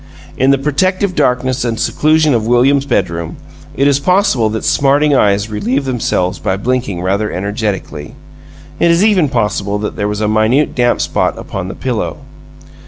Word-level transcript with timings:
In 0.35 0.49
the 0.49 0.57
protective 0.57 1.13
darkness 1.13 1.63
and 1.63 1.79
seclusion 1.79 2.33
of 2.33 2.47
William's 2.47 2.87
bedroom, 2.87 3.37
it 3.75 3.87
is 3.87 3.99
possible 3.99 4.49
that 4.49 4.63
smarting 4.65 5.13
eyes 5.13 5.47
relieved 5.51 5.85
themselves 5.85 6.39
by 6.39 6.57
blinking 6.57 7.03
rather 7.03 7.31
energetically; 7.31 8.15
it 8.79 8.89
is 8.89 9.03
even 9.05 9.29
possible 9.29 9.77
that 9.77 9.97
there 9.97 10.07
was 10.07 10.19
a 10.21 10.27
minute 10.27 10.73
damp 10.73 11.01
spot 11.01 11.37
upon 11.37 11.67
the 11.67 11.75
pillow. 11.75 12.17